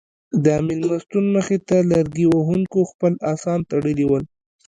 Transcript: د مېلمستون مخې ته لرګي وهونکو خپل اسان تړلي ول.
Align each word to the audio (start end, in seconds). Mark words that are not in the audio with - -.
د 0.45 0.47
مېلمستون 0.67 1.25
مخې 1.35 1.57
ته 1.67 1.77
لرګي 1.91 2.25
وهونکو 2.29 2.79
خپل 2.91 3.13
اسان 3.33 3.59
تړلي 3.71 4.05
ول. 4.07 4.23